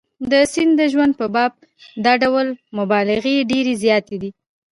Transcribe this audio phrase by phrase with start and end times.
[0.31, 1.53] د سید د ژوند په باب
[2.05, 4.31] دا ډول مبالغې ډېرې زیاتې دي.